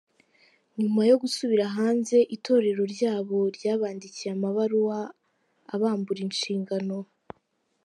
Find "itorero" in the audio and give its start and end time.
2.35-2.81